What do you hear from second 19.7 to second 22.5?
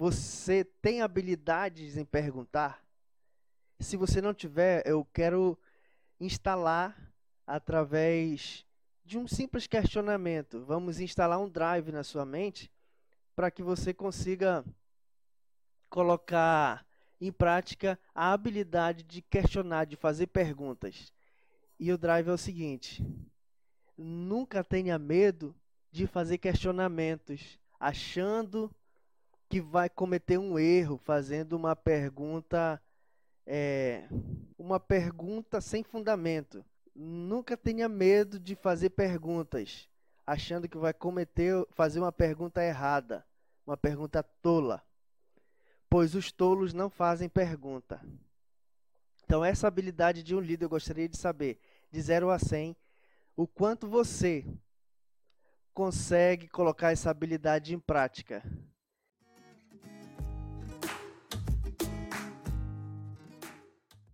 de fazer perguntas. E o drive é o